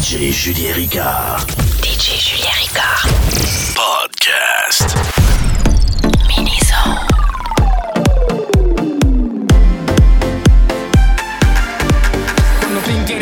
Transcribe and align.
DJ 0.00 0.32
Julien 0.32 0.74
Ricard. 0.74 1.46
DJ 1.82 2.16
Julien 2.16 2.54
Ricard. 2.56 3.04
Podcast. 3.76 4.96
Miniso. 6.26 6.74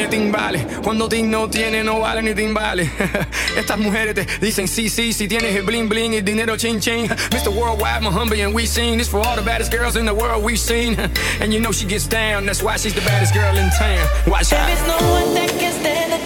timbales. 0.09 0.65
Cuando 0.83 1.09
Ting 1.09 1.31
no 1.31 1.51
tiene, 1.51 1.83
no 1.83 2.01
vale 2.01 2.23
ni 2.23 2.35
timbales. 2.35 2.89
Estas 3.57 3.79
mujeres 3.79 4.15
te 4.15 4.27
dicen 4.41 4.69
sí, 4.69 4.89
sí, 4.89 5.13
si 5.13 5.29
tienes 5.29 5.55
el 5.55 5.65
bling 5.65 5.89
bling 5.89 6.15
y 6.15 6.21
dinero 6.23 6.57
ching 6.57 6.81
ching. 6.81 7.09
Mr. 7.31 7.53
Worldwide, 7.53 8.01
Mohombi, 8.01 8.43
and 8.43 8.55
we 8.55 8.67
sing 8.67 8.97
this 8.99 9.09
for 9.09 9.19
all 9.19 9.37
the 9.37 9.43
baddest 9.43 9.73
girls 9.73 9.97
in 9.97 10.07
the 10.07 10.15
world 10.15 10.43
we've 10.45 10.61
seen. 10.61 10.97
And 11.41 11.53
you 11.53 11.61
know 11.61 11.73
she 11.73 11.87
gets 11.87 12.07
down, 12.07 12.47
that's 12.47 12.63
why 12.63 12.77
she's 12.79 12.95
the 12.95 13.03
baddest 13.03 13.35
girl 13.35 13.55
in 13.57 13.69
town. 13.79 14.07
Watch 14.27 14.53
out. 14.53 14.67
There 14.67 14.77
is 14.77 14.87
no 14.87 14.97
one 15.11 15.35
thing 15.35 15.48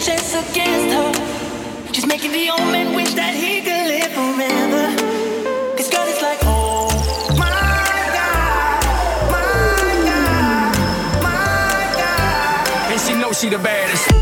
chest 0.05 0.35
against 0.35 0.95
her. 0.97 1.93
She's 1.93 2.07
making 2.07 2.33
the 2.33 2.51
old 2.51 2.73
man 2.73 2.95
wish 2.97 3.15
that 3.15 3.35
he 3.35 3.61
could 3.61 3.87
live 3.95 4.11
forever. 4.19 5.77
Cause 5.77 5.89
God 5.91 6.09
is 6.09 6.23
like, 6.23 6.39
oh. 6.43 6.73
She 13.35 13.49
the 13.49 13.59
baddest. 13.59 14.22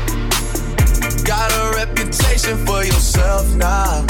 got 1.31 1.49
a 1.63 1.63
reputation 1.79 2.57
for 2.65 2.83
yourself 2.83 3.45
now. 3.55 4.03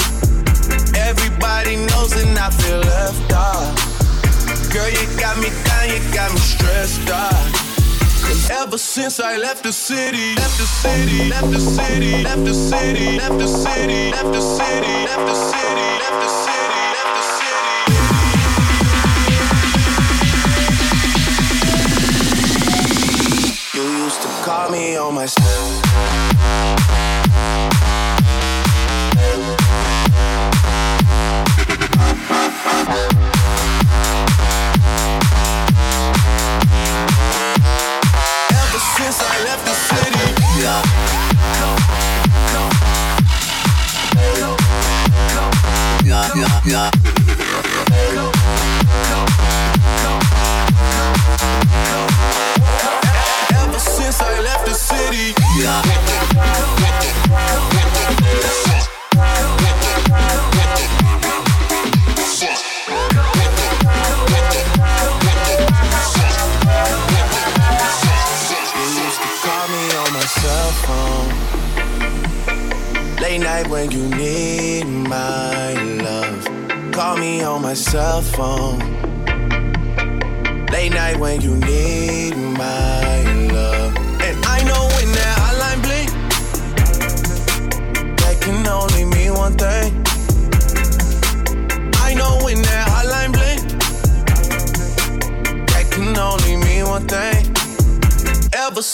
Everybody 1.08 1.76
knows 1.86 2.12
and 2.18 2.36
I 2.36 2.50
feel 2.50 2.80
left 2.80 3.30
out. 3.32 3.70
Girl, 4.74 4.90
you 4.90 5.06
got 5.22 5.36
me 5.38 5.50
down, 5.66 5.86
you 5.94 6.00
got 6.12 6.32
me 6.34 6.40
stressed 6.40 7.08
out. 7.08 7.46
Cause 8.26 8.50
ever 8.50 8.76
since 8.76 9.20
I 9.20 9.36
left 9.36 9.62
the 9.62 9.72
city, 9.72 10.34
left 10.34 10.58
the 10.58 10.66
city, 10.82 11.28
left 11.28 11.50
the 11.52 11.60
city, 11.60 12.24
left 12.24 12.44
the 12.44 12.54
city, 12.54 13.18
left 13.20 13.38
the 13.38 13.46
city, 13.46 14.10
left 14.10 14.32
the 14.36 14.42
city, 14.58 14.94
left 15.10 15.26
the 15.30 15.36
city, 15.52 15.88
left 16.02 16.16
the 16.18 16.28
city. 16.28 16.62
Call 24.44 24.70
me 24.70 24.96
on 24.96 25.14
my 25.14 25.26
cell 25.26 25.91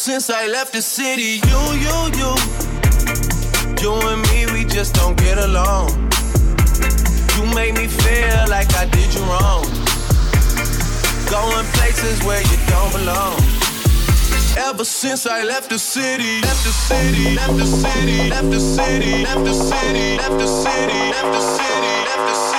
since 0.08 0.30
I 0.30 0.46
left 0.46 0.72
the 0.72 0.80
city. 0.80 1.36
You, 1.50 1.60
you, 1.84 1.96
you. 2.16 2.32
You 3.82 3.92
and 4.08 4.22
me, 4.28 4.46
we 4.54 4.64
just 4.64 4.94
don't 4.94 5.18
get 5.18 5.36
along. 5.36 5.90
You 7.36 7.44
make 7.54 7.74
me 7.76 7.86
feel 7.88 8.40
like 8.48 8.72
I 8.82 8.86
did 8.88 9.12
you 9.12 9.20
wrong. 9.28 9.68
Going 11.28 11.66
places 11.76 12.24
where 12.24 12.40
you 12.40 12.58
don't 12.72 12.90
belong. 12.96 13.36
Ever 14.56 14.86
since 14.86 15.26
I 15.26 15.42
left 15.42 15.68
the 15.68 15.78
city, 15.78 16.40
left 16.40 16.64
the 16.64 16.72
city, 16.72 17.34
left 17.34 17.58
the 17.58 17.66
city, 17.66 18.30
left 18.30 18.50
the 18.50 18.60
city, 18.60 19.24
left 19.28 19.44
the 19.44 19.52
city, 19.52 20.16
left 20.16 20.38
the 20.40 20.46
city, 20.46 21.00
left 21.12 21.32
the 21.36 21.42
city, 21.58 21.92
left 22.08 22.24
the 22.30 22.34
city. 22.34 22.57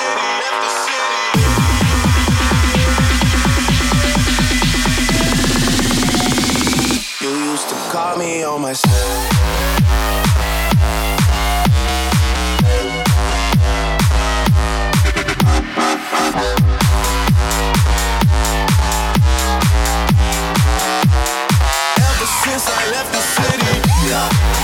me 8.20 8.44
on 8.44 8.62
my 8.62 8.74
side. 8.74 8.90
since 22.44 22.68
I 22.68 22.92
left 22.92 23.12
the 23.14 23.22
city. 23.22 24.10
Yeah. 24.10 24.60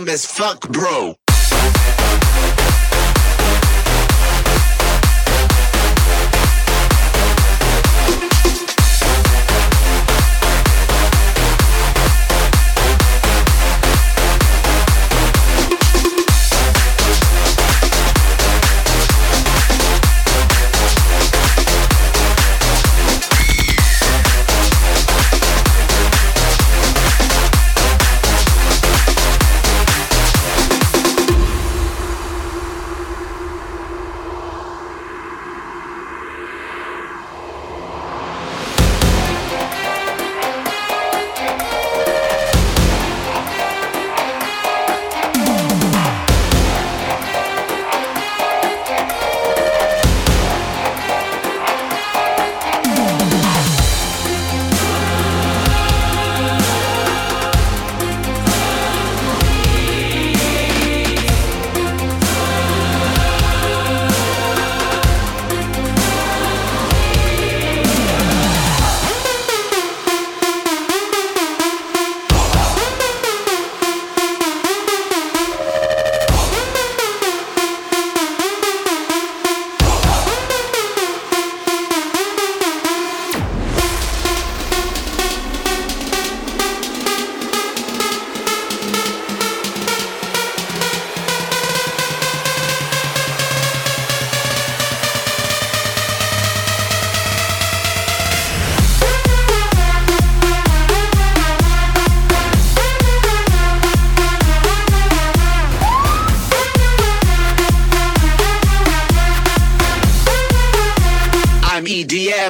EDM 0.00 0.08
as 0.08 0.26
fuck, 0.26 0.68
bro. 0.70 1.14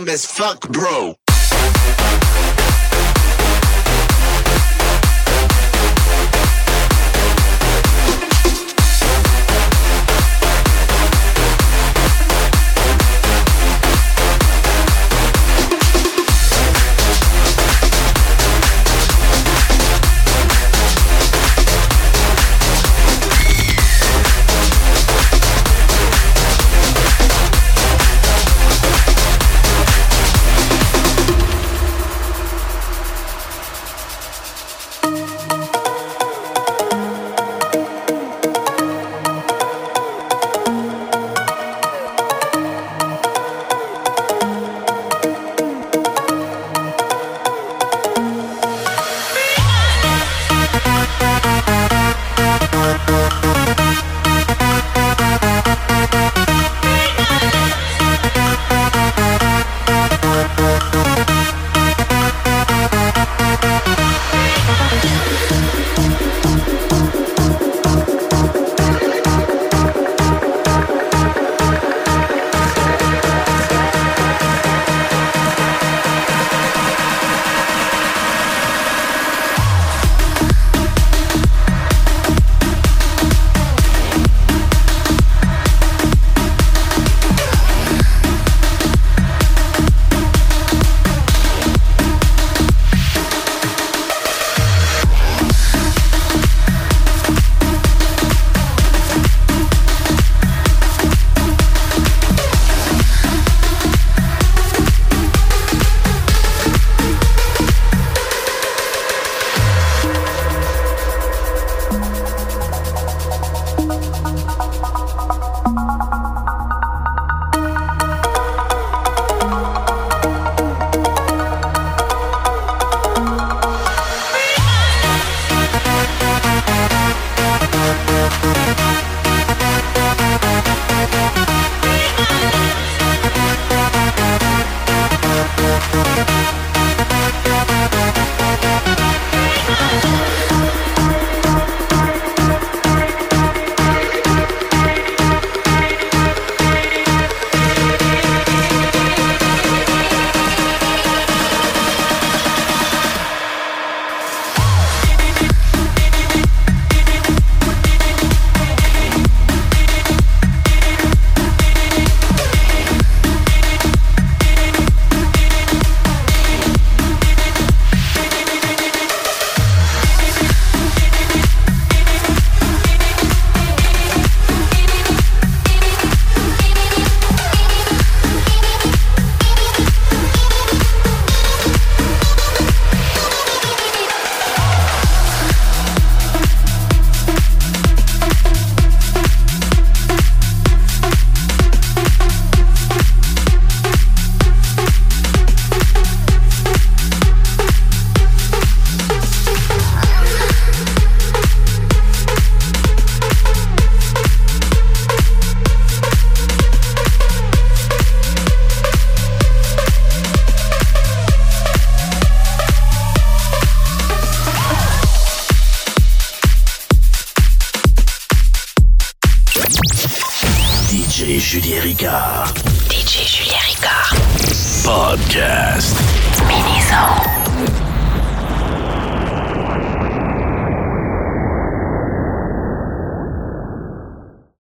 As 0.09 0.25
fuck, 0.25 0.69
bro. 0.71 1.15